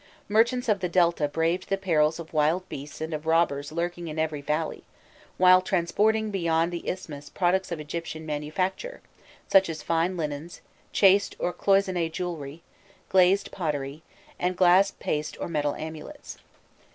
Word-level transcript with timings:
Merchants 0.27 0.67
of 0.67 0.79
the 0.79 0.89
Delta 0.89 1.27
braved 1.27 1.69
the 1.69 1.77
perils 1.77 2.17
of 2.19 2.33
wild 2.33 2.67
beasts 2.69 3.01
and 3.01 3.13
of 3.13 3.27
robbers 3.27 3.71
lurking 3.71 4.07
in 4.07 4.17
every 4.17 4.41
valley, 4.41 4.83
while 5.37 5.61
transporting 5.61 6.31
beyond 6.31 6.71
the 6.73 6.89
isthmus 6.89 7.29
products 7.29 7.71
of 7.71 7.79
Egyptian 7.79 8.25
manufacture, 8.25 9.01
such 9.47 9.69
as 9.69 9.83
fine 9.83 10.17
linens, 10.17 10.61
chased 10.91 11.35
or 11.37 11.53
cloisonné 11.53 12.11
jewellery, 12.11 12.63
glazed 13.09 13.51
pottery, 13.51 14.01
and 14.39 14.57
glass 14.57 14.89
paste 14.89 15.37
or 15.39 15.47
metal 15.47 15.75
amulets. 15.75 16.39